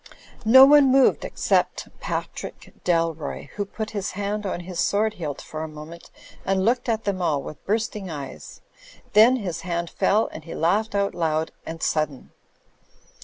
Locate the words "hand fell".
9.61-10.27